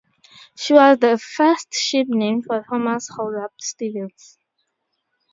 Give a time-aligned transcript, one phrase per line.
[0.55, 4.39] She was the first ship named for Thomas Holdup Stevens.